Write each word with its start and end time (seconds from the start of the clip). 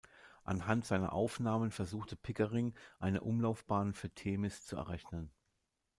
Anhand 0.45 0.83
seiner 0.87 1.13
Aufnahmen 1.13 1.69
versuchte 1.69 2.15
Pickering, 2.15 2.73
eine 2.97 3.21
Umlaufbahn 3.21 3.93
für 3.93 4.09
Themis 4.09 4.65
zu 4.65 4.75
errechnen. 4.75 5.29